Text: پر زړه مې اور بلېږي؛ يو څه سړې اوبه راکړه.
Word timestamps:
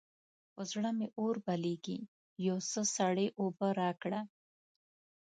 پر 0.53 0.63
زړه 0.71 0.91
مې 0.97 1.07
اور 1.19 1.35
بلېږي؛ 1.45 1.99
يو 2.47 2.57
څه 2.69 2.81
سړې 2.95 3.27
اوبه 3.39 3.67
راکړه. 3.81 4.21